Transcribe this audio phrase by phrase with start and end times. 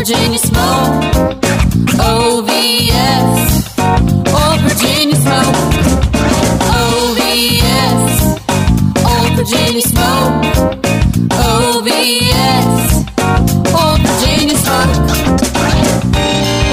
[0.00, 1.04] Virginia smoke.
[2.00, 3.42] OVS.
[4.32, 5.56] Old Virginia smoke.
[6.72, 8.14] OVS.
[9.04, 10.32] Old Virginia smoke.
[11.36, 12.74] OVS.
[13.76, 14.96] Old Virginia smoke.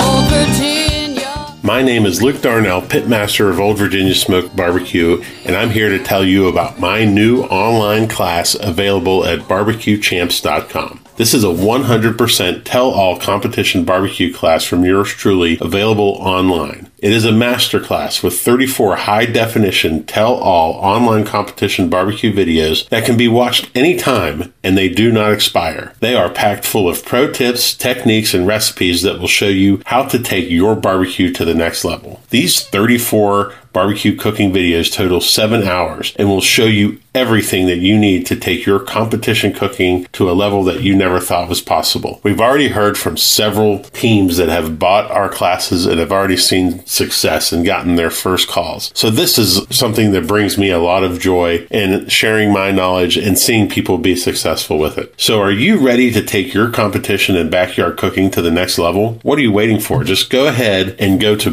[0.07, 1.53] Old Virginia.
[1.63, 6.01] My name is Luke Darnell, pitmaster of Old Virginia Smoke Barbecue, and I'm here to
[6.01, 11.01] tell you about my new online class available at barbecuechamps.com.
[11.17, 16.91] This is a 100% tell all competition barbecue class from yours truly available online.
[16.99, 23.05] It is a masterclass with 34 high definition tell all online competition barbecue videos that
[23.05, 25.93] can be watched anytime and they do not expire.
[26.01, 30.03] They are packed full of pro tips, techniques, and recipes that will show you how
[30.03, 32.21] to take your barbecue to the next level.
[32.29, 37.97] These 34 barbecue cooking videos total seven hours and will show you everything that you
[37.97, 42.19] need to take your competition cooking to a level that you never thought was possible.
[42.23, 46.85] We've already heard from several teams that have bought our classes and have already seen
[46.85, 48.91] success and gotten their first calls.
[48.95, 53.17] So this is something that brings me a lot of joy in sharing my knowledge
[53.17, 55.13] and seeing people be successful with it.
[55.17, 59.19] So are you ready to take your competition and backyard cooking to the next level?
[59.23, 60.03] What are you waiting for?
[60.03, 61.51] Just go ahead and go to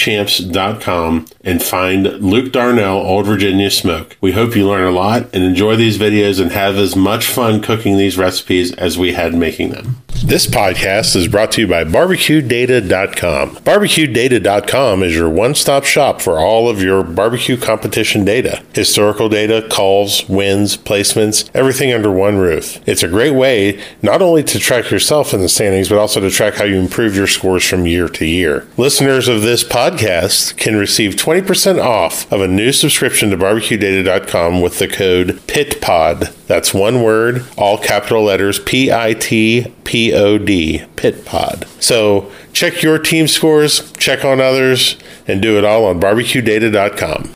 [0.00, 4.16] barbecuechamps.com and find Luke Darnell Old Virginia Smoke.
[4.20, 7.60] We hope you learn a lot and enjoy these videos and have as much fun
[7.60, 10.02] cooking these recipes as we had making them.
[10.22, 13.56] This podcast is brought to you by barbecuedata.com.
[13.56, 18.62] Barbecuedata.com is your one-stop shop for all of your barbecue competition data.
[18.74, 22.86] Historical data, calls, wins, placements, everything under one roof.
[22.86, 26.30] It's a great way not only to track yourself in the standings, but also to
[26.30, 28.68] track how you improve your scores from year to year.
[28.76, 34.78] Listeners of this podcast can receive 20% off of a new subscription to barbecuedata.com with
[34.78, 36.46] the code PITPOD.
[36.46, 41.66] That's one word, all capital letters, P I T P O D, PITPOD.
[41.82, 44.96] So check your team scores, check on others,
[45.26, 47.34] and do it all on barbecuedata.com.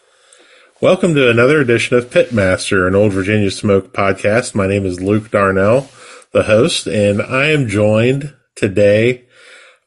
[0.81, 4.55] Welcome to another edition of Pitmaster, an Old Virginia Smoke podcast.
[4.55, 5.89] My name is Luke Darnell,
[6.33, 9.24] the host, and I am joined today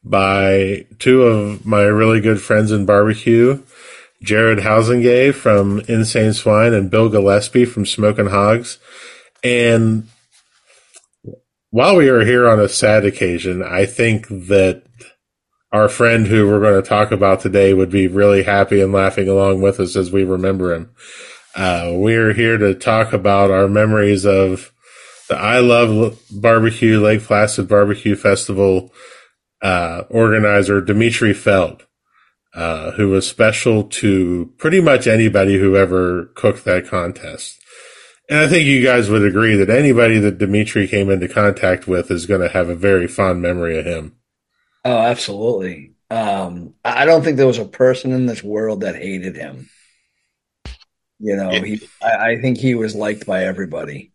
[0.04, 3.62] by two of my really good friends in barbecue,
[4.22, 8.78] Jared Huizenga from Insane Swine and Bill Gillespie from Smokin Hoggz.
[9.44, 10.08] And
[11.70, 14.82] while we are here on a sad occasion, I think that
[15.70, 19.28] our friend who we're going to talk about today would be really happy and laughing
[19.28, 20.90] along with us as we remember him.
[21.54, 24.72] Uh, we're here to talk about our memories of
[25.28, 28.92] the I Love Barbecue Lake Placid Barbecue Festival
[29.62, 31.86] uh, organizer, Dmitry Feld,
[32.54, 37.60] uh, who was special to pretty much anybody who ever cooked that contest.
[38.28, 42.10] And I think you guys would agree that anybody that Dmitry came into contact with
[42.10, 44.16] is going to have a very fond memory of him.
[44.84, 45.94] Oh, absolutely.
[46.10, 49.68] Um, I don't think there was a person in this world that hated him.
[51.18, 51.80] You know, he.
[52.02, 54.12] I, I think he was liked by everybody.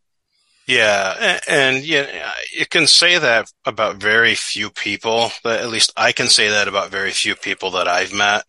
[0.68, 5.32] Yeah, and, and yeah, you can say that about very few people.
[5.44, 8.44] But at least I can say that about very few people that I've met.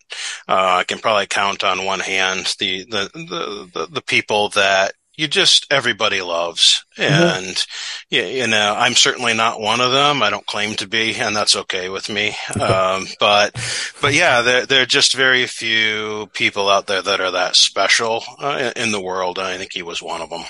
[0.47, 4.93] Uh, I can probably count on one hand the the the, the, the people that
[5.17, 8.05] you just everybody loves and mm-hmm.
[8.09, 11.35] yeah, you know i'm certainly not one of them i don't claim to be and
[11.35, 13.53] that's okay with me um, but
[14.01, 18.23] but yeah there, there are just very few people out there that are that special
[18.39, 20.43] uh, in the world and i think he was one of them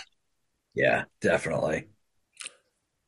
[0.75, 1.87] yeah definitely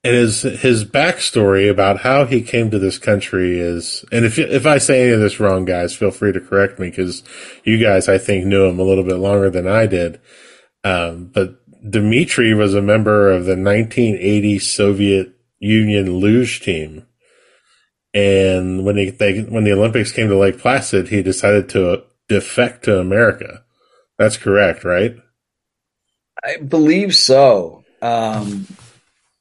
[0.04, 4.66] and his his backstory about how he came to this country is, and if if
[4.66, 7.24] I say any of this wrong, guys, feel free to correct me because
[7.66, 10.22] you guys, I think, knew him a little bit longer than I did.
[10.84, 17.06] Um, but Dmitry was a member of the 1980 Soviet Union luge team.
[18.14, 22.86] And when he, they, when the Olympics came to Lake Placid, he decided to defect
[22.86, 23.64] to America.
[24.18, 25.16] That's correct, right?
[26.48, 27.84] I believe so.
[28.02, 28.68] Um,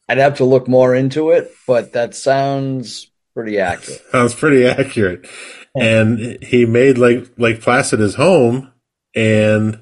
[0.09, 4.03] I'd have to look more into it, but that sounds pretty accurate.
[4.11, 5.29] Sounds pretty accurate.
[5.77, 8.73] And he made Lake Lake Placid his home,
[9.15, 9.81] and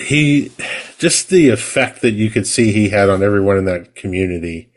[0.00, 0.52] he
[0.98, 4.70] just the effect that you could see he had on everyone in that community.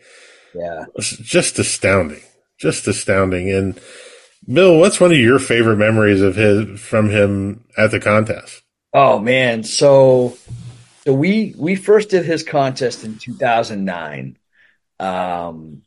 [0.55, 0.85] Yeah.
[0.95, 2.21] Was just astounding.
[2.57, 3.51] Just astounding.
[3.51, 3.79] And
[4.51, 8.63] Bill, what's one of your favorite memories of his from him at the contest?
[8.93, 10.37] Oh man, so
[11.07, 14.37] so we we first did his contest in 2009.
[14.99, 15.81] Um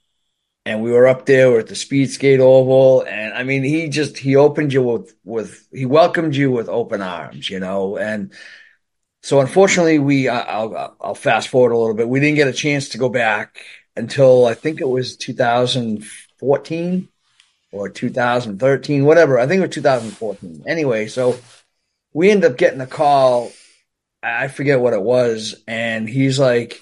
[0.66, 3.62] and we were up there We are at the speed skate oval and i mean
[3.62, 7.96] he just he opened you with with he welcomed you with open arms you know
[7.96, 8.32] and
[9.22, 12.08] so unfortunately, we I'll, I'll fast forward a little bit.
[12.08, 13.60] We didn't get a chance to go back
[13.96, 17.08] until I think it was 2014
[17.72, 19.38] or 2013, whatever.
[19.38, 20.64] I think it was 2014.
[20.66, 21.38] Anyway, so
[22.12, 23.52] we ended up getting a call.
[24.22, 25.62] I forget what it was.
[25.66, 26.80] And he's like,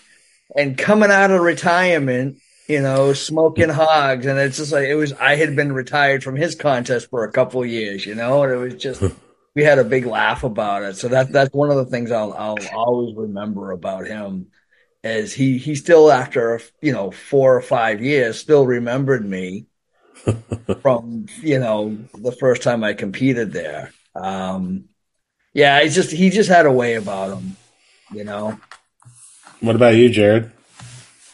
[0.57, 4.27] and coming out of retirement, you know, Smokin Hoggz.
[4.27, 7.33] And it's just like, it was, I had been retired from his contest for a
[7.33, 9.03] couple of years, you know, and it was just,
[9.55, 10.97] we had a big laugh about it.
[10.97, 14.49] So that, that's one of the things I'll, I'll always remember about him
[15.05, 19.67] is he, he still, after, you know, four or five years, still remembered me
[20.83, 23.93] from, you know, the first time I competed there.
[24.15, 24.89] Um,
[25.59, 27.57] yeah, it's just, he just had a way about him,
[28.13, 28.61] you know?
[29.59, 30.53] What about you, Jared?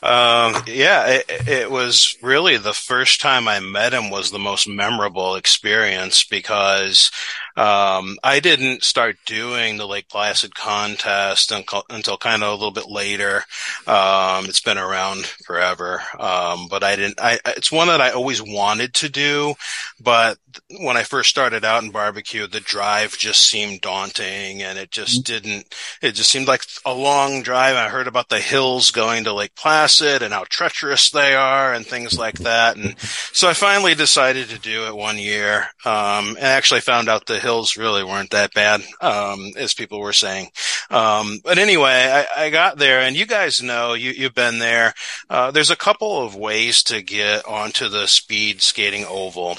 [0.02, 4.66] Um, yeah, it, it was really the first time I met him was the most
[4.66, 7.10] memorable experience because
[7.56, 12.70] um, I didn't start doing the Lake Placid contest until, until kind of a little
[12.70, 13.44] bit later.
[13.86, 17.20] Um, it's been around forever, um, but I didn't.
[17.20, 19.54] I it's one that I always wanted to do,
[20.00, 20.38] but
[20.80, 25.24] when I first started out in barbecue, the drive just seemed daunting, and it just
[25.24, 25.32] mm-hmm.
[25.32, 25.74] didn't.
[26.02, 27.76] It just seemed like a long drive.
[27.76, 31.86] I heard about the hills going to Lake Placid and how treacherous they are, and
[31.86, 32.76] things like that.
[32.76, 37.26] And so I finally decided to do it one year, um, and actually found out
[37.26, 40.48] the hills really weren't that bad, um, as people were saying.
[40.90, 44.94] Um, but anyway, I, I, got there and you guys know, you, you've been there.
[45.30, 49.56] Uh, there's a couple of ways to get onto the speed skating oval.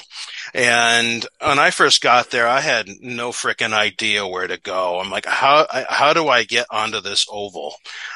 [0.54, 5.00] And when I first got there, I had no freaking idea where to go.
[5.00, 7.74] I'm like, how, how do I get onto this oval?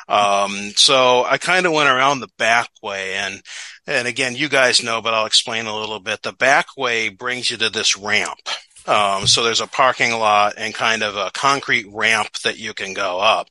[0.09, 3.43] Um, so I kind of went around the back way and,
[3.87, 6.23] and again, you guys know, but I'll explain a little bit.
[6.23, 8.39] The back way brings you to this ramp.
[8.87, 12.95] Um, so there's a parking lot and kind of a concrete ramp that you can
[12.95, 13.49] go up.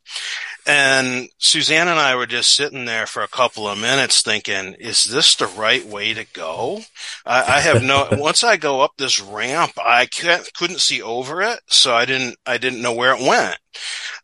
[0.66, 5.06] And Suzanne and I were just sitting there for a couple of minutes thinking, is
[5.06, 6.82] this the right way to go?
[7.26, 11.60] I, I have no, once I go up this ramp, I couldn't see over it.
[11.68, 13.58] So I didn't, I didn't know where it went.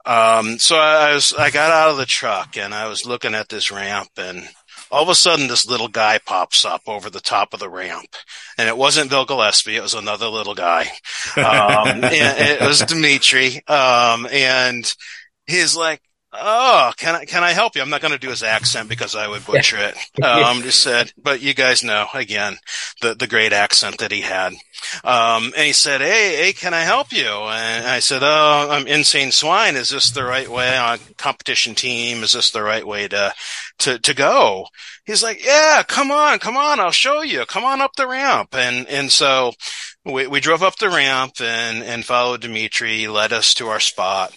[0.05, 3.33] Um, so I, I was, I got out of the truck and I was looking
[3.33, 4.47] at this ramp and
[4.91, 8.15] all of a sudden this little guy pops up over the top of the ramp
[8.57, 9.75] and it wasn't Bill Gillespie.
[9.75, 10.83] It was another little guy.
[11.37, 11.43] Um,
[12.03, 13.65] and it was Dmitry.
[13.67, 14.93] Um, and
[15.47, 16.01] he's like,
[16.39, 17.81] Oh, can I, can I help you?
[17.81, 19.95] I'm not going to do his accent because I would butcher it.
[20.25, 22.57] Um, just said, but you guys know again,
[23.01, 24.53] the, the great accent that he had.
[25.03, 27.27] Um, and he said, Hey, hey, can I help you?
[27.27, 29.75] And I said, Oh, I'm insane swine.
[29.75, 32.23] Is this the right way on competition team?
[32.23, 33.33] Is this the right way to,
[33.79, 34.67] to, to go?
[35.05, 36.79] He's like, Yeah, come on, come on.
[36.79, 37.45] I'll show you.
[37.45, 38.49] Come on up the ramp.
[38.53, 39.53] And, and so
[40.03, 44.35] we, we drove up the ramp and, and followed Dmitry, led us to our spot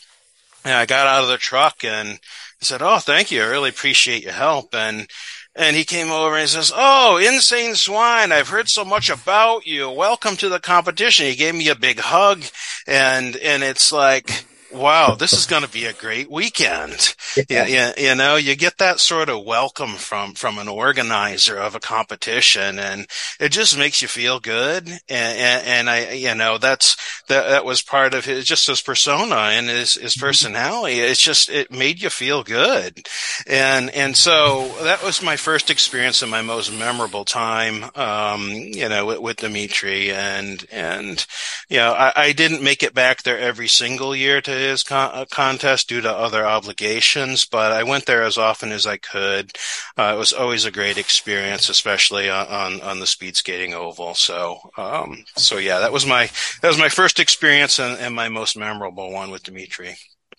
[0.64, 2.20] and I got out of the truck and
[2.60, 3.42] said, "Oh, thank you.
[3.42, 5.08] I really appreciate your help." And
[5.54, 8.32] and he came over and he says, "Oh, insane swine!
[8.32, 9.90] I've heard so much about you.
[9.90, 12.44] Welcome to the competition." He gave me a big hug,
[12.86, 17.14] and and it's like wow, this is going to be a great weekend.
[17.48, 17.66] Yeah.
[17.66, 21.80] You, you, know, you get that sort of welcome from, from an organizer of a
[21.80, 23.06] competition and
[23.40, 24.88] it just makes you feel good.
[24.88, 26.96] And, and, and I, you know, that's,
[27.28, 30.26] that, that was part of his, just his persona and his, his mm-hmm.
[30.26, 31.00] personality.
[31.00, 33.06] It's just, it made you feel good.
[33.46, 38.88] And, and so that was my first experience and my most memorable time, um, you
[38.88, 41.24] know, with, with Dmitry and, and,
[41.68, 45.10] you know, I, I didn't make it back there every single year to his con-
[45.12, 49.52] uh, contest due to other obligations, but I went there as often as I could.
[49.96, 54.14] Uh, it was always a great experience, especially on, on, on the speed skating oval.
[54.14, 56.30] So, um, so yeah, that was my,
[56.62, 59.96] that was my first experience and, and my most memorable one with Dmitry.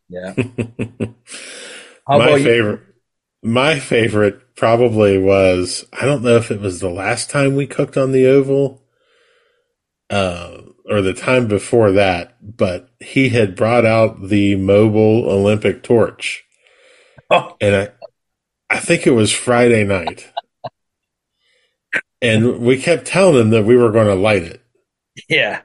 [0.09, 0.33] Yeah.
[2.07, 2.81] my favorite,
[3.41, 7.97] my favorite probably was, I don't know if it was the last time we cooked
[7.97, 8.83] on the oval.
[10.09, 16.43] Uh, or the time before that, but he had brought out the mobile Olympic torch.
[17.29, 17.55] Oh.
[17.61, 17.89] And I,
[18.69, 20.31] I think it was Friday night.
[22.21, 24.63] and we kept telling him that we were going to light it.
[25.27, 25.61] Yeah.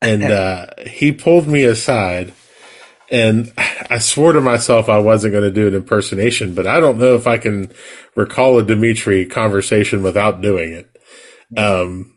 [0.00, 2.32] and uh, he pulled me aside
[3.10, 6.98] and I swore to myself I wasn't going to do an impersonation, but I don't
[6.98, 7.70] know if I can
[8.16, 10.90] recall a Dmitry conversation without doing it.
[11.56, 12.13] Um,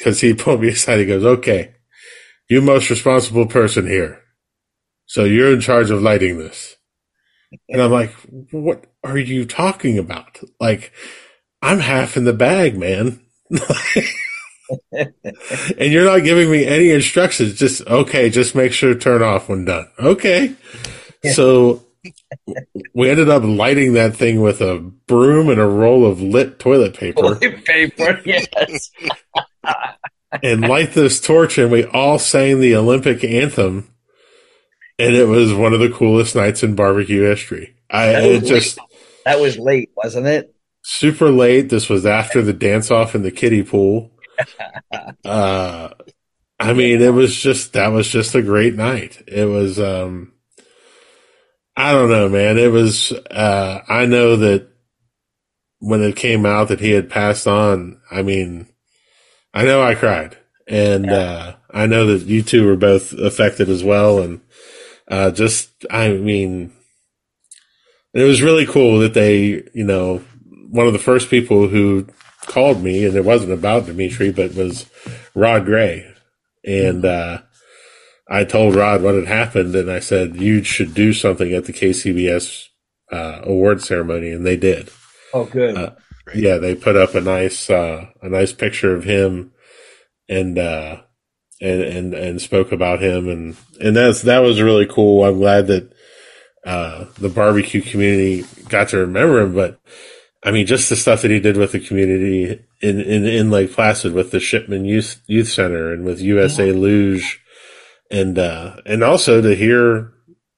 [0.00, 0.98] because he pulled me aside.
[0.98, 1.74] He goes, okay,
[2.48, 4.22] you most responsible person here.
[5.06, 6.76] So you're in charge of lighting this.
[7.68, 8.12] And I'm like,
[8.52, 10.38] what are you talking about?
[10.60, 10.92] Like,
[11.60, 13.20] I'm half in the bag, man.
[14.92, 17.58] and you're not giving me any instructions.
[17.58, 19.88] Just, okay, just make sure to turn off when done.
[19.98, 20.54] Okay.
[21.32, 21.84] So
[22.94, 26.94] we ended up lighting that thing with a broom and a roll of lit toilet
[26.94, 28.90] paper Toilet paper, yes.
[30.42, 33.92] And light this torch and we all sang the Olympic anthem.
[34.98, 37.74] And it was one of the coolest nights in barbecue history.
[37.90, 38.78] I That it was just
[39.24, 40.54] That was late, wasn't it?
[40.82, 41.68] super late.
[41.68, 44.10] This was after the dance off in the kiddie pool.
[45.24, 45.90] Uh,
[46.58, 49.22] I mean, it was just, that was just a great night.
[49.26, 50.32] It was, um,
[51.76, 52.58] I don't know, man.
[52.58, 54.68] It was, uh, I know that
[55.78, 58.66] when it came out that he had passed on, I mean,
[59.52, 63.82] I know I cried and, uh, I know that you two were both affected as
[63.82, 64.20] well.
[64.20, 64.40] And,
[65.08, 66.72] uh, just, I mean,
[68.14, 70.18] it was really cool that they, you know,
[70.70, 72.06] one of the first people who
[72.46, 74.86] called me, and it wasn't about Dmitry, but was
[75.34, 76.12] Rod Gray.
[76.64, 77.42] And uh,
[78.28, 81.72] I told Rod what had happened, and I said, You should do something at the
[81.72, 82.66] KCBS
[83.10, 84.90] uh, award ceremony, and they did.
[85.32, 85.76] Oh, good.
[85.76, 85.90] Uh,
[86.34, 89.52] Yeah, they put up a nice uh, a nice picture of him
[90.28, 91.02] and uh
[91.60, 95.24] and and and spoke about him and and that's that was really cool.
[95.24, 95.92] I'm glad that
[96.64, 99.80] uh the barbecue community got to remember him, but
[100.42, 103.72] I mean just the stuff that he did with the community in in, in Lake
[103.72, 107.40] Placid with the Shipman Youth Youth Center and with USA Luge
[108.10, 110.12] and uh and also to hear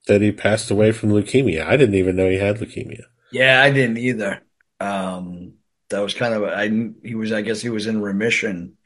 [0.07, 1.67] that he passed away from leukemia.
[1.67, 3.05] I didn't even know he had leukemia.
[3.31, 4.43] yeah, I didn't either.
[4.81, 5.52] Um,
[5.93, 6.69] that was kind of I.
[7.07, 8.77] He was, I guess, he was in remission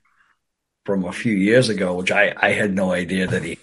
[0.84, 3.58] from a few years ago, which I I had no idea that he.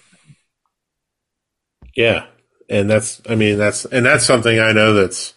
[1.96, 2.26] Yeah.
[2.68, 5.32] And that's, I mean, that's, and that's something I know that's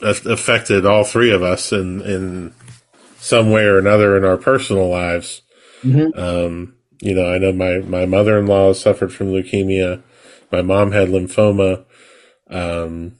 [0.00, 2.54] affected all three of us in, in
[3.18, 5.42] some way or another in our personal lives.
[5.82, 6.16] Mhm.
[6.16, 10.02] Um, you know, I know my, my mother-in-law suffered from leukemia.
[10.52, 11.84] My mom had lymphoma.
[12.48, 13.16] Um,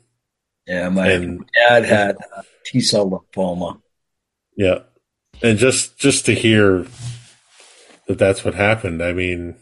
[0.67, 3.81] Yeah, my And- dad had uh, T cell lymphoma.
[4.57, 4.81] yeah.
[5.43, 6.85] And just, just to hear
[8.09, 9.03] that that's what happened.
[9.03, 9.55] I mean,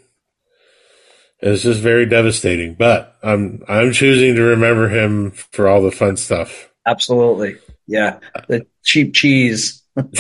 [1.41, 6.17] it's just very devastating, but I'm, I'm choosing to remember him for all the fun
[6.17, 6.71] stuff.
[6.87, 8.21] Absolutely, yeah.
[8.49, 9.83] The cheap cheese,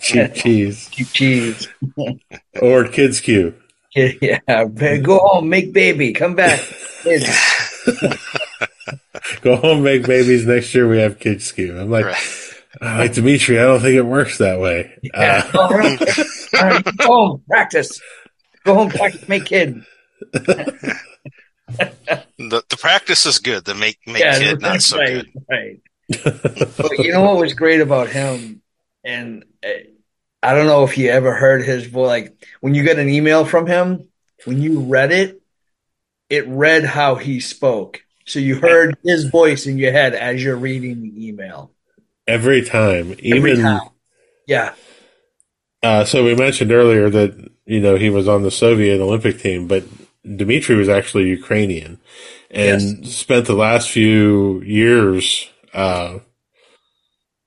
[0.00, 1.68] cheap cheese cheap cheese.
[2.60, 3.54] or kids Q.
[3.94, 4.64] Yeah,
[5.02, 6.60] go home, make baby, come back.
[9.22, 9.40] Kids.
[9.42, 10.46] Go home, make babies.
[10.46, 11.78] Next year we have kids Q.
[11.78, 12.16] I'm like, Right.
[12.80, 13.58] "Ah, like Dmitry.
[13.58, 14.98] I don't think it works that way.
[15.02, 15.48] Yeah.
[15.54, 16.00] Uh, All right.
[16.54, 18.00] All right, go home, practice.
[18.64, 19.82] Go home, practice, make kid.
[22.38, 23.64] The the practice is good.
[23.66, 25.44] The make make yeah, kid not so right, good.
[25.50, 25.80] right.
[26.78, 28.62] But you know what was great about him,
[29.04, 29.68] and uh,
[30.42, 32.06] I don't know if you ever heard his voice.
[32.08, 34.08] Like when you get an email from him,
[34.46, 35.42] when you read it,
[36.30, 38.00] it read how he spoke.
[38.28, 41.72] So you heard his voice in your head as you're reading the email.
[42.26, 43.88] every time, Every even time.
[44.46, 44.74] Yeah,
[45.82, 49.68] uh, so we mentioned earlier that you know he was on the Soviet Olympic team,
[49.68, 49.84] but
[50.24, 52.00] Dmitry was actually Ukrainian
[52.50, 56.18] and spent the last few years uh,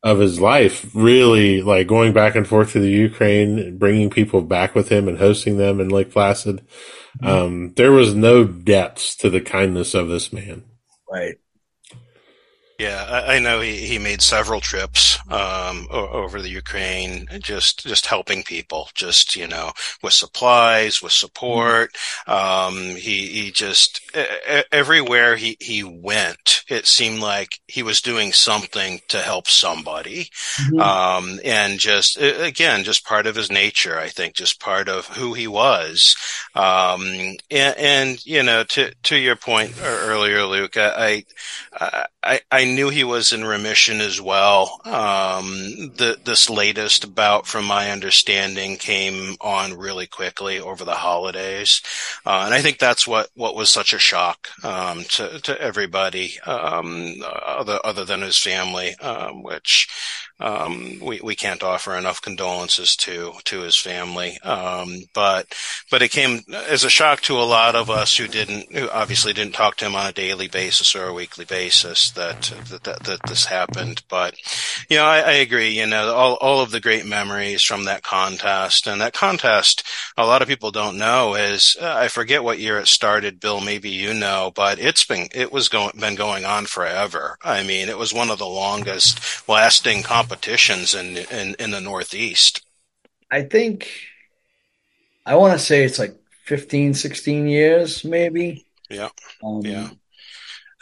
[0.03, 4.75] of his life really like going back and forth to the Ukraine, bringing people back
[4.75, 6.65] with him and hosting them in Lake Placid.
[7.21, 10.63] Um, there was no depths to the kindness of this man.
[11.11, 11.35] Right.
[12.79, 17.85] Yeah, I, I know he, he made several trips um, o- over the Ukraine, just
[17.85, 21.95] just helping people, just you know, with supplies, with support.
[22.25, 24.01] Um, he he just
[24.71, 30.81] everywhere he he went, it seemed like he was doing something to help somebody, Mhm.
[30.81, 33.97] um, and just again, just part of his nature.
[33.97, 36.15] I think just part of who he was.
[36.55, 37.03] Um,
[37.49, 41.23] and, and you know, to to your point earlier, Luke, I.
[41.73, 44.79] I I, I knew he was in remission as well.
[44.85, 45.55] Um,
[45.95, 51.81] the, this latest bout, from my understanding, came on really quickly over the holidays,
[52.23, 56.39] uh, and I think that's what, what was such a shock um, to to everybody,
[56.41, 59.87] um, other other than his family, um, which
[60.41, 64.39] um, we we can't offer enough condolences to to his family.
[64.41, 65.53] Um, but
[65.89, 69.33] but it came as a shock to a lot of us who didn't, who obviously
[69.33, 73.03] didn't talk to him on a daily basis or a weekly basis that that that,
[73.03, 74.03] that this happened.
[74.09, 74.35] But
[74.89, 75.69] you know, I, I agree.
[75.69, 79.83] You know, all all of the great memories from that contest and that contest.
[80.17, 83.39] A lot of people don't know is uh, I forget what year it started.
[83.39, 87.37] Bill, maybe you know, but it's been it was going been going on forever.
[87.43, 92.61] I mean, it was one of the longest lasting competitions in in, in the Northeast.
[93.29, 93.89] I think
[95.25, 98.65] I want to say it's like 15, 16 years, maybe.
[98.89, 99.09] Yeah.
[99.43, 99.89] Um, Yeah.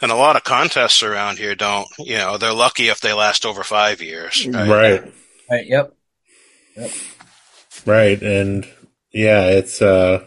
[0.02, 3.44] And a lot of contests around here don't, you know, they're lucky if they last
[3.44, 4.46] over five years.
[4.46, 4.66] Right.
[4.66, 5.12] Right.
[5.50, 5.66] Right.
[5.66, 5.94] Yep.
[7.84, 8.22] Right.
[8.22, 8.66] And
[9.12, 10.24] yeah, it's, uh,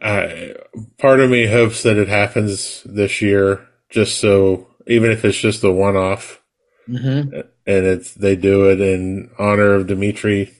[0.00, 0.54] I,
[0.98, 5.64] part of me hopes that it happens this year, just so, even if it's just
[5.64, 6.40] a one off
[6.86, 7.34] hmm
[7.66, 10.52] and it's, they do it in honor of Dmitry,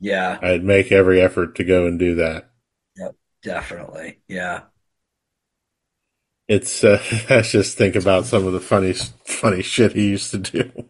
[0.00, 0.42] Yeah.
[0.42, 2.50] I'd make every effort to go and do that.
[2.96, 4.20] Yep, definitely.
[4.28, 4.64] Yeah.
[6.48, 8.92] It's, uh, I just think about some of the funny,
[9.24, 10.88] funny shit he used to do.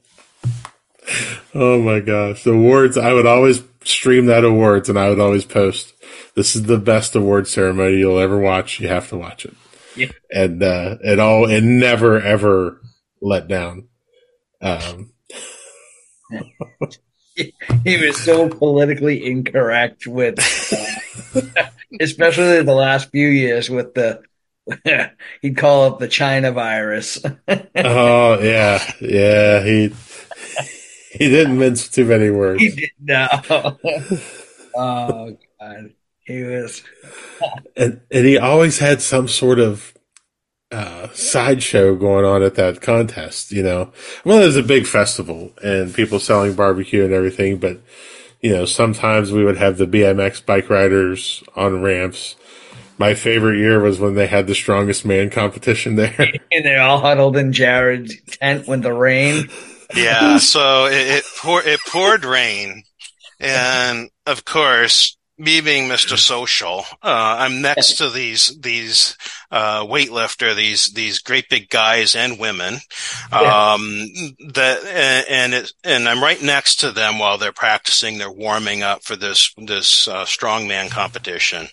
[1.55, 2.45] oh my gosh.
[2.45, 5.95] The awards, I would always stream that awards and I would always post,
[6.35, 8.81] this is the best award ceremony you'll ever watch.
[8.81, 9.55] You have to watch it.
[9.99, 10.11] Yeah.
[10.31, 12.81] And, uh, it all, it never ever
[13.21, 13.89] let down.
[14.61, 15.13] Um,
[17.85, 20.41] He was so politically incorrect with,
[21.35, 21.67] uh,
[22.01, 24.23] especially the last few years with the,
[25.43, 27.25] he'd call it the China virus.
[27.77, 28.83] oh yeah.
[29.01, 29.63] Yeah.
[29.63, 29.95] He,
[31.13, 32.61] he didn't mince too many words.
[32.61, 33.29] he did no.
[34.75, 35.93] oh God.
[36.29, 36.83] He was
[37.75, 39.95] and and he always had some sort of
[40.71, 43.51] uh, sideshow going on at that contest.
[43.51, 43.93] You know,
[44.27, 47.81] well, it was a big festival and people selling barbecue and everything, but
[48.43, 52.37] you know, sometimes we would have the BMX bike riders on ramps.
[52.99, 56.15] My favorite year was when they had the strongest man competition there.
[56.53, 59.49] and they're all huddled in Jared's tent with the rain.
[59.95, 60.37] Yeah.
[60.37, 62.83] So it, it, pour, it poured rain.
[63.41, 66.19] And of course, me being Mr.
[66.19, 69.17] Social, uh, I'm next to these, these,
[69.51, 72.75] uh, weightlifter, these, these great big guys and women.
[73.33, 74.07] Um,
[74.53, 78.19] that, and, and it, and I'm right next to them while they're practicing.
[78.19, 81.69] They're warming up for this, this, uh, strongman competition.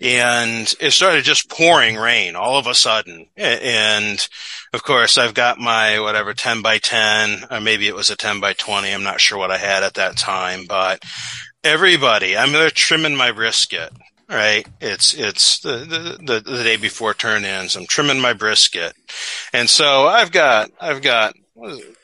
[0.00, 3.26] And it started just pouring rain all of a sudden.
[3.36, 4.28] And,
[4.72, 8.40] of course, I've got my whatever 10 by 10, or maybe it was a 10
[8.40, 8.92] by 20.
[8.92, 11.02] I'm not sure what I had at that time, but
[11.64, 13.90] everybody, I'm there trimming my brisket,
[14.28, 14.66] right?
[14.80, 17.76] It's, it's the, the, the, the day before turn ins.
[17.76, 18.94] I'm trimming my brisket.
[19.52, 21.34] And so I've got, I've got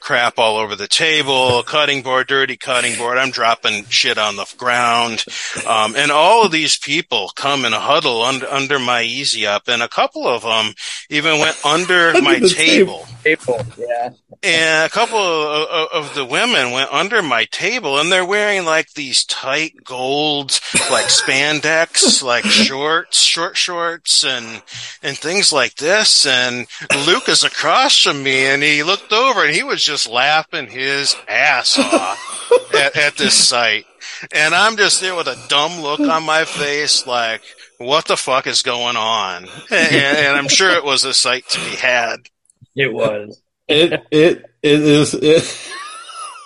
[0.01, 3.19] crap all over the table, cutting board, dirty cutting board.
[3.19, 5.25] I'm dropping shit on the ground.
[5.67, 9.69] Um, and all of these people come and huddle under, under my easy up.
[9.69, 10.75] And a couple of them
[11.09, 13.07] even went under my the table.
[13.25, 14.11] April, yeah.
[14.45, 18.93] And a couple of, of, the women went under my table and they're wearing like
[18.93, 24.63] these tight gold, like spandex, like shorts, short shorts and,
[25.03, 26.27] and things like this.
[26.27, 26.67] And
[27.07, 31.17] Luke is across from me and he looked over and he was just laughing his
[31.27, 33.87] ass off at, at this sight.
[34.31, 37.41] And I'm just there with a dumb look on my face, like,
[37.79, 39.45] what the fuck is going on?
[39.71, 42.29] And, and I'm sure it was a sight to be had.
[42.77, 43.41] It was.
[43.69, 45.71] It it it is it.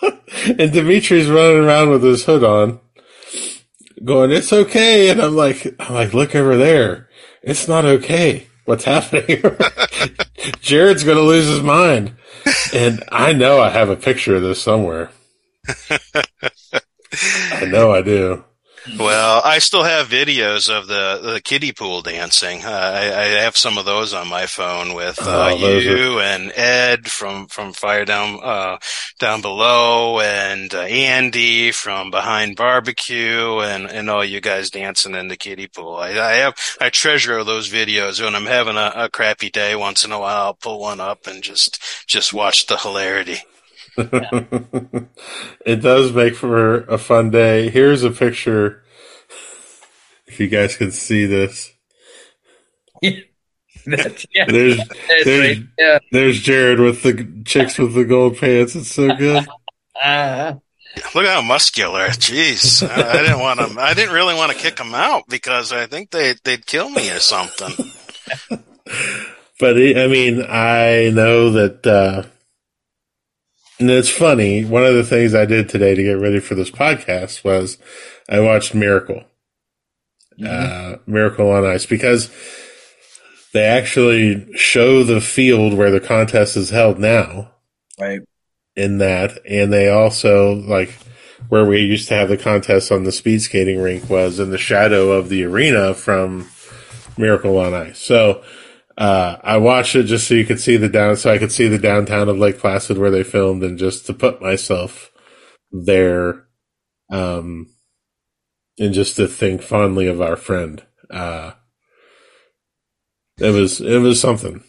[0.59, 2.81] and Dmitry's running around with his hood on,
[4.05, 7.09] going, "It's okay," and I'm like, "I'm like, look over there.
[7.43, 8.47] It's not okay.
[8.65, 9.43] What's happening?"
[10.61, 12.15] Jared's gonna lose his mind,
[12.73, 15.11] and I know I have a picture of this somewhere.
[17.53, 18.45] I know I do.
[18.99, 22.65] Well, I still have videos of the, the kiddie pool dancing.
[22.65, 26.53] Uh, I, I have some of those on my phone with uh, Oh, you and
[26.55, 28.79] Ed from, from Fire Down uh,
[29.19, 35.29] Down Below, and uh, Andy from Behind Barbecue, and, and all you guys dancing in
[35.29, 35.97] the kiddie pool.
[35.97, 39.77] I, I have I treasure those videos when I'm having a, a crappy day.
[39.77, 43.39] Once in a while, I'll pull one up and just just watch the hilarity.
[45.67, 47.69] it does make for a fun day.
[47.71, 48.83] Here's a picture.
[50.27, 51.73] If you guys can see this,
[53.87, 54.45] That's, yeah.
[54.47, 54.79] there's
[55.25, 55.67] there's right.
[55.79, 55.99] Yeah.
[56.13, 58.77] there's Jared with the chicks with the gold pants.
[58.77, 59.47] It's so good.
[60.03, 60.55] Uh,
[61.15, 62.09] Look how muscular.
[62.09, 63.81] Jeez, I, I didn't want to.
[63.81, 67.11] I didn't really want to kick them out because I think they they'd kill me
[67.11, 67.93] or something.
[69.59, 72.23] But it, I mean, I know that, uh,
[73.79, 74.65] and it's funny.
[74.65, 77.79] One of the things I did today to get ready for this podcast was
[78.29, 79.25] I watched Miracle,
[80.45, 82.31] uh, Miracle on Ice because
[83.53, 87.53] they actually show the field where the contest is held now
[88.01, 88.21] right.
[88.77, 89.39] in that.
[89.47, 90.91] And they also like
[91.49, 94.59] where we used to have the contest on the speed skating rink was in the
[94.59, 96.49] shadow of the arena from
[97.17, 97.99] Miracle on Ice.
[97.99, 98.43] So,
[98.99, 101.69] uh, I watched it just so you could see the down, so I could see
[101.69, 105.13] the downtown of Lake Placid where they filmed and just to put myself
[105.71, 106.49] there,
[107.09, 107.73] um,
[108.77, 110.83] and just to think fondly of our friend.
[111.09, 111.53] Uh,
[113.39, 114.65] it was it was something.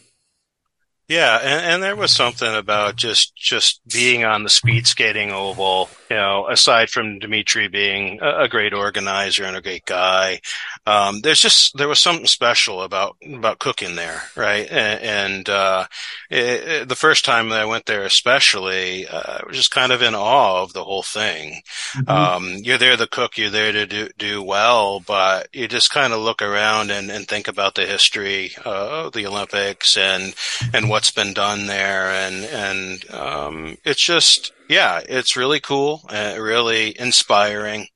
[1.08, 5.90] Yeah, and, and there was something about just just being on the speed skating oval.
[6.10, 10.40] You know, aside from Dmitry being a, a great organizer and a great guy,
[10.84, 14.68] um, there's just there was something special about about cooking there, right?
[14.68, 15.86] And, and uh,
[16.28, 19.92] it, it, the first time that I went there, especially, uh, I was just kind
[19.92, 21.62] of in awe of the whole thing.
[21.94, 22.10] Mm-hmm.
[22.10, 26.12] Um, you're there to cook, you're there to do do well, but you just kind
[26.12, 30.34] of look around and, and think about the history uh, of the Olympics and
[30.74, 36.36] and what's been done there, and and um, it's just yeah, it's really cool, uh,
[36.38, 37.88] really inspiring,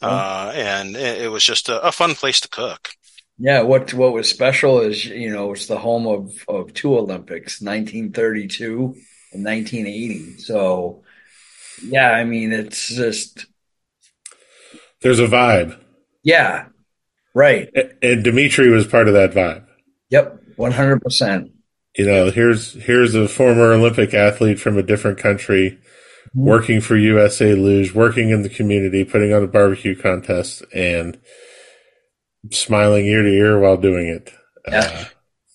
[0.00, 2.90] uh, and it, it was just a, a fun place to cook.
[3.38, 7.60] Yeah, what what was special is you know it's the home of of two Olympics,
[7.60, 8.94] 1932
[9.32, 10.38] and 1980.
[10.38, 11.02] So
[11.84, 13.46] yeah, I mean it's just
[15.02, 15.78] There's a vibe,
[16.22, 16.66] yeah,
[17.34, 17.68] right.
[17.76, 19.66] A- and Dmitry was part of that vibe.
[20.10, 21.02] Yep, 100.
[21.02, 21.52] percent
[21.96, 25.78] You know, here's here's a former Olympic athlete from a different country
[26.34, 31.18] working for USA Luge, working in the community, putting on a barbecue contest, and
[32.50, 34.32] smiling ear to ear while doing it.
[34.68, 34.80] Yeah.
[34.80, 35.04] Uh,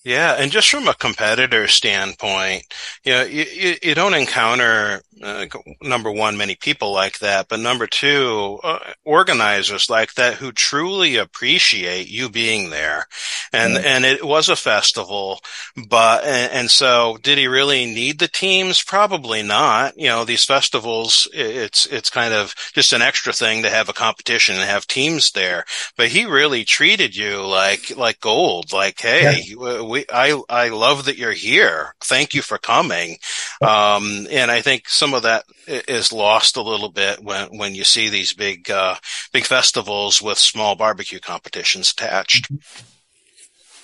[0.03, 2.63] Yeah, and just from a competitor standpoint,
[3.03, 5.45] you know, you, you, you don't encounter uh,
[5.81, 11.15] number one many people like that, but number two, uh, organizers like that who truly
[11.17, 13.05] appreciate you being there.
[13.53, 13.81] And Yeah.
[13.85, 15.39] and it was a festival,
[15.87, 18.83] but and, and so did he really need the teams?
[18.83, 19.97] Probably not.
[19.97, 23.93] You know, these festivals, it's it's kind of just an extra thing to have a
[23.93, 25.65] competition and have teams there.
[25.95, 28.73] But he really treated you like like gold.
[28.73, 31.95] Like, hey, we I I love that you're here.
[32.03, 33.17] Thank you for coming.
[33.61, 37.83] Um, and I think some of that is lost a little bit when when you
[37.83, 38.95] see these big uh,
[39.33, 42.49] big festivals with small barbecue competitions attached.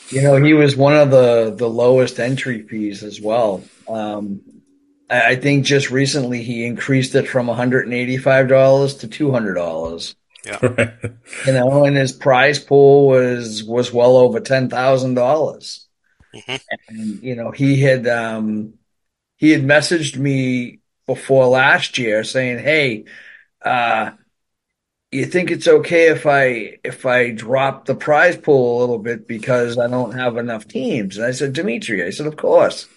[0.09, 3.63] You know, he was one of the the lowest entry fees as well.
[3.87, 4.41] Um,
[5.09, 10.15] I, I think just recently he increased it from 185 dollars to 200 dollars.
[10.61, 10.93] right.
[11.47, 15.87] You know, and his prize pool was was well over ten thousand dollars.
[16.35, 16.61] Mhm.
[16.89, 18.73] And you know, he had um,
[19.37, 23.05] he had messaged me before last year saying, "Hey,
[23.63, 24.11] uh,
[25.11, 29.27] you think it's okay if I if I drop the prize pool a little bit
[29.27, 32.87] because I don't have enough teams?" And I said, "Dmitry," I said, "Of course."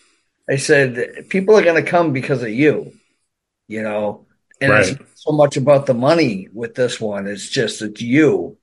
[0.51, 2.93] I said, "People are going to come because of you."
[3.69, 4.27] You know,
[4.61, 5.01] and it's Right.
[5.01, 7.27] not so much about the money with this one.
[7.27, 8.59] It's just it's you.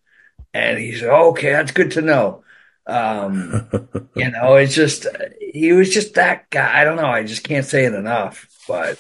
[0.53, 2.43] And he said, oh, "Okay, that's good to know."
[2.88, 3.60] Um,
[4.15, 5.08] you know, it's just
[5.41, 6.82] he was just that guy.
[6.82, 7.08] I don't know.
[7.08, 8.49] I just can't say it enough.
[8.67, 8.99] But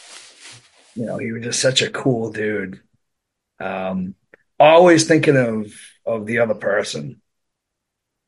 [0.95, 2.81] you know, he was just such a cool dude.
[3.59, 4.15] Um,
[4.59, 5.73] always thinking of
[6.05, 7.21] of the other person.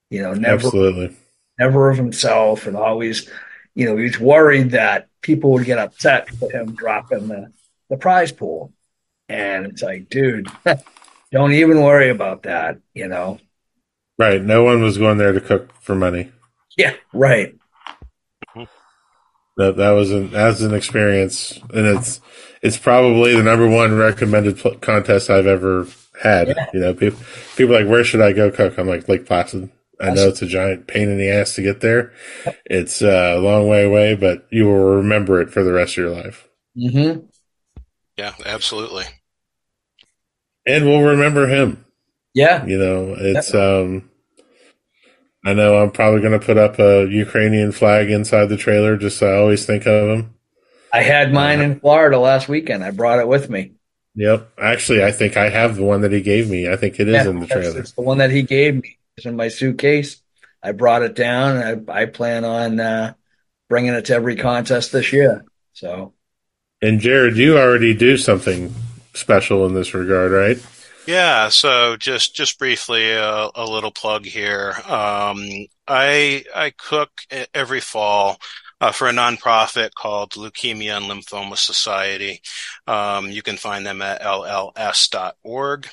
[0.10, 1.15] You know, never Absolutely.
[1.60, 3.30] never of himself, and always,
[3.73, 7.51] you know, he was worried that people would get upset for him dropping the
[7.89, 8.73] the prize pool.
[9.28, 10.47] And it's like, dude,
[11.32, 12.80] don't even worry about that.
[12.93, 13.39] You know.
[14.17, 14.41] Right.
[14.41, 16.32] No one was going there to cook for money.
[16.78, 16.93] Yeah.
[17.12, 17.56] Right.
[19.58, 22.19] That that was an as an experience, and it's
[22.65, 25.88] it's probably the number one recommended pl- contest I've ever
[26.21, 26.47] had.
[26.49, 26.65] Yeah.
[26.73, 27.19] You know, people
[27.56, 28.78] people are like, where should I go cook?
[28.78, 29.69] I'm like Lake Placid.
[30.01, 32.12] I know it's a giant pain in the ass to get there.
[32.65, 35.97] It's uh, a long way away, but you will remember it for the rest of
[36.04, 36.47] your life,
[36.78, 37.25] Mm-hmm.
[38.17, 39.06] Yeah, absolutely.
[40.65, 41.86] and we'll remember him.
[42.34, 42.65] Yeah.
[42.65, 44.10] You know, it's um.
[45.45, 49.19] I know I'm probably going to put up a Ukrainian flag inside the trailer, just
[49.19, 50.35] so I always think of him.
[50.95, 52.81] I had mine in Florida last weekend.
[52.81, 53.73] I brought it with me.
[54.15, 54.53] Yep.
[54.58, 56.69] Actually, I think I have the one that he gave me.
[56.69, 57.79] I think it is Yeah, in the trailer.
[57.79, 58.97] It's the one that he gave me.
[59.17, 60.21] It's in my suitcase.
[60.63, 61.86] I brought it down.
[61.89, 63.13] I, I plan on uh,
[63.67, 65.43] bringing it to every contest this year.
[65.73, 66.13] So
[66.81, 68.73] And Jared, you already do something
[69.13, 70.65] special in this regard, right?
[71.08, 74.73] Yeah, so just just briefly a, a little plug here.
[74.88, 77.12] Um, I I cook
[77.53, 78.39] every fall
[78.82, 82.42] uh, for a nonprofit called Leukemia and Lymphoma Society.
[82.88, 85.88] Um, you can find them at lls.org.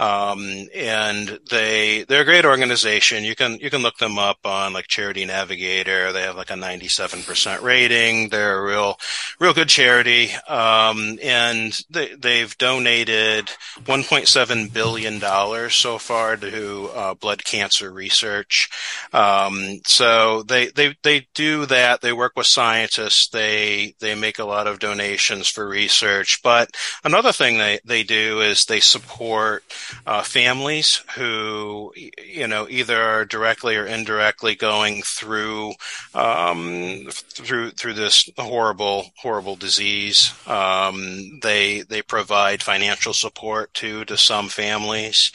[0.00, 3.22] Um, and they, they're a great organization.
[3.22, 6.12] You can, you can look them up on like Charity Navigator.
[6.12, 8.28] They have like a 97% rating.
[8.28, 8.98] They're a real,
[9.38, 10.30] real good charity.
[10.48, 13.46] Um, and they, they've donated
[13.84, 18.68] $1.7 billion so far to, uh, blood cancer research.
[19.12, 22.00] Um, so they, they, they do that.
[22.00, 23.28] They work with scientists.
[23.28, 26.40] They, they make a lot of donations for research.
[26.42, 26.70] But
[27.04, 29.64] another thing they, they do is they support
[30.06, 35.74] uh, families who, you know, either are directly or indirectly going through
[36.14, 40.32] um, through through this horrible horrible disease.
[40.46, 45.32] Um, they they provide financial support to to some families.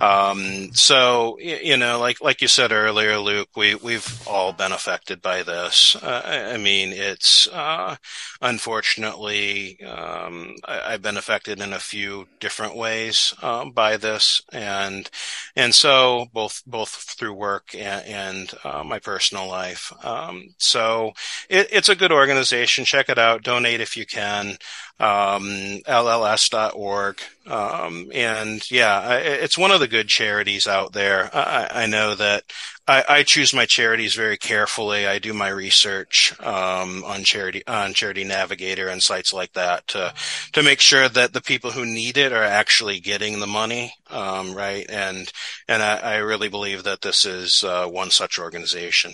[0.00, 5.20] Um, so you know, like like you said earlier, Luke, we we've all been affected
[5.22, 5.96] by this.
[5.96, 7.96] Uh, I mean, it's uh,
[8.40, 15.08] unfortunately um, I, have been affected in a few different ways um, by this, and
[15.56, 19.92] and so both both through work and, and uh, my personal life.
[20.02, 21.12] Um, so
[21.48, 22.84] it, it's a good organization.
[22.84, 23.42] Check it out.
[23.42, 24.56] Donate if you can
[25.00, 27.20] um, lls.org.
[27.46, 31.28] Um, and yeah, it's one of the good charities out there.
[31.34, 32.44] I, I know that
[32.86, 35.06] I, I, choose my charities very carefully.
[35.06, 40.14] I do my research um, on charity on Charity Navigator and sites like that to
[40.52, 44.54] to make sure that the people who need it are actually getting the money, um,
[44.54, 44.86] right?
[44.88, 45.32] And
[45.68, 49.12] and I, I, really believe that this is uh, one such organization.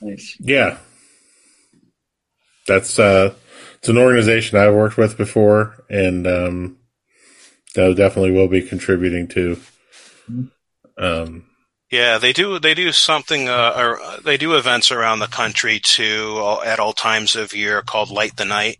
[0.00, 0.36] Nice.
[0.40, 0.78] Yeah,
[2.66, 3.34] that's uh,
[3.78, 6.78] it's an organization I've worked with before, and um,
[7.74, 9.60] that definitely will be contributing to.
[10.98, 11.44] Um,
[11.90, 12.58] yeah, they do.
[12.58, 13.48] They do something.
[13.48, 17.80] Uh, or uh, they do events around the country too, at all times of year,
[17.80, 18.78] called Light the Night.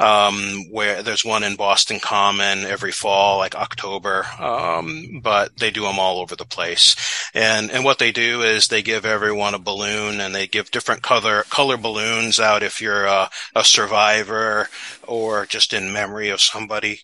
[0.00, 4.26] Um, where there's one in Boston Common every fall, like October.
[4.40, 6.96] Um, but they do them all over the place.
[7.32, 11.02] And and what they do is they give everyone a balloon, and they give different
[11.02, 14.68] color color balloons out if you're a, a survivor
[15.08, 17.00] or just in memory of somebody.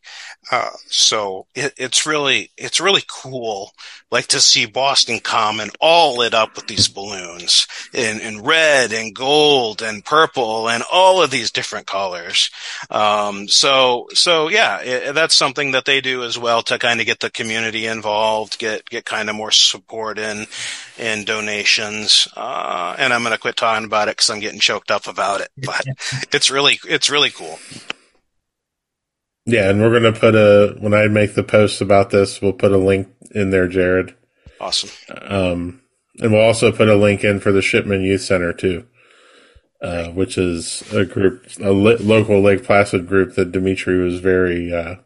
[0.52, 3.72] Uh, so it, it's really it's really cool,
[4.10, 9.14] like to see Boston Common all lit up with these balloons in, in red and
[9.14, 12.50] gold and purple and all of these different colors.
[12.90, 17.06] Um, so so yeah, it, that's something that they do as well to kind of
[17.06, 20.46] get the community involved, get get kind of more support in
[20.98, 22.28] in donations.
[22.36, 25.40] Uh, and I'm going to quit talking about it because I'm getting choked up about
[25.40, 25.84] it, but
[26.32, 27.58] it's really it's really cool.
[29.54, 32.72] Yeah, and we're gonna put a when I make the post about this, we'll put
[32.72, 34.12] a link in there, Jared.
[34.60, 34.90] Awesome.
[35.08, 35.80] Um,
[36.18, 38.84] and we'll also put a link in for the Shipman Youth Center too,
[39.80, 44.74] uh, which is a group, a li- local Lake Placid group that Dmitry was very,
[44.74, 44.96] uh,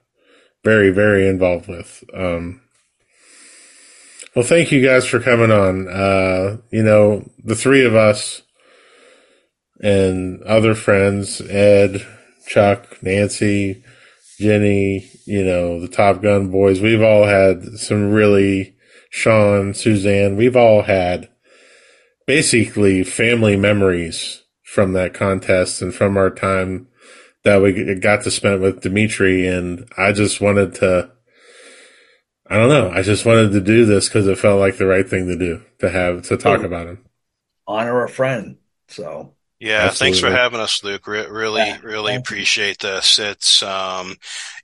[0.65, 2.03] very, very involved with.
[2.15, 2.63] Um,
[4.35, 5.89] well, thank you guys for coming on.
[5.89, 8.41] Uh, you know, the three of us
[9.79, 12.07] and other friends, Ed,
[12.47, 13.85] Chuck, Nancy,
[14.39, 18.77] Jenny, you know, the Top Gun boys, we've all had some really,
[19.11, 21.29] Sean, Suzanne, we've all had
[22.27, 26.87] basically family memories from that contest and from our time
[27.43, 29.47] that we got to spend with Dmitry.
[29.49, 31.11] And I just wanted to,
[32.47, 35.09] I don't know, I just wanted to do this because it felt like the right
[35.09, 37.05] thing to do to have to talk about him.
[37.67, 38.59] Honor a friend.
[38.87, 39.99] So yeah, Absolutely.
[39.99, 41.07] thanks for having us, Luke.
[41.09, 42.91] Re- really, yeah, really appreciate you.
[42.91, 43.19] this.
[43.19, 44.15] It's, um,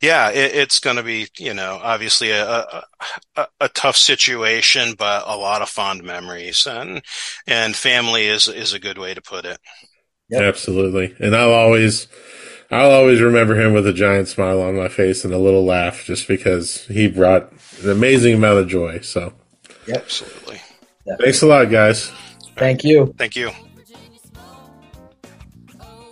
[0.01, 2.85] yeah, it, it's going to be, you know, obviously a,
[3.37, 7.03] a, a, tough situation, but a lot of fond memories and,
[7.47, 9.59] and family is, is a good way to put it.
[10.29, 10.43] Yep.
[10.43, 11.17] Absolutely.
[11.19, 12.07] And I'll always,
[12.71, 16.05] I'll always remember him with a giant smile on my face and a little laugh
[16.05, 17.51] just because he brought
[17.83, 19.01] an amazing amount of joy.
[19.01, 19.33] So,
[19.89, 20.03] yep.
[20.03, 20.63] absolutely.
[21.05, 21.19] Yep.
[21.19, 22.13] Thanks a lot, guys.
[22.57, 23.13] Thank you.
[23.19, 23.51] Thank you.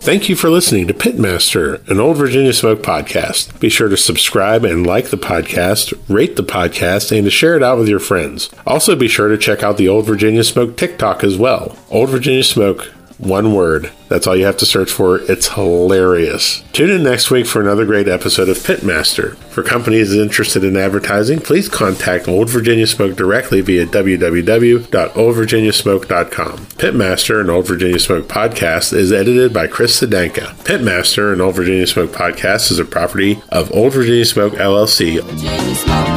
[0.02, 3.60] Thank you for listening to Pitmaster, an Old Virginia Smoke podcast.
[3.60, 7.62] Be sure to subscribe and like the podcast, rate the podcast, and to share it
[7.62, 8.50] out with your friends.
[8.66, 11.78] Also, be sure to check out the Old Virginia Smoke TikTok as well.
[11.88, 13.90] Old Virginia Smoke one word.
[14.08, 15.20] That's all you have to search for.
[15.30, 16.62] It's hilarious.
[16.72, 19.36] Tune in next week for another great episode of Pitmaster.
[19.36, 26.56] For companies interested in advertising, please contact Old Virginia Smoke directly via www.oldvirginiasmoke.com.
[26.58, 30.54] Pitmaster, and Old Virginia Smoke podcast, is edited by Chris Sedanka.
[30.64, 35.22] Pitmaster, and Old Virginia Smoke podcast, is a property of Old Virginia Smoke LLC.
[35.22, 36.08] Virginia Smoke.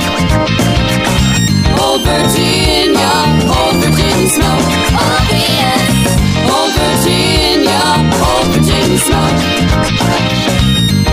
[1.82, 2.85] Old Virginia.
[8.96, 9.42] Virginia smoke.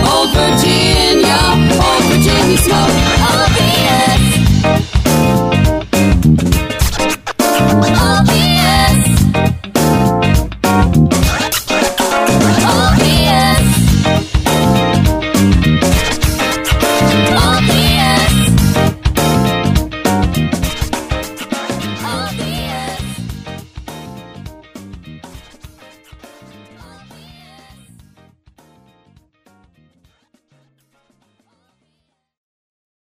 [0.09, 1.39] Old Virginia,
[1.83, 2.91] old Virginia smoke.
[3.19, 3.52] Oh.